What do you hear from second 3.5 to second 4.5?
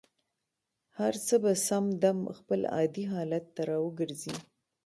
ته را وګرځي.